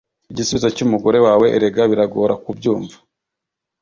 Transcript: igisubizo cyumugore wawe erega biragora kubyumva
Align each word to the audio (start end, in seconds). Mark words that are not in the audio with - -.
igisubizo 0.31 0.67
cyumugore 0.75 1.19
wawe 1.25 1.47
erega 1.57 1.81
biragora 1.91 2.33
kubyumva 2.43 2.95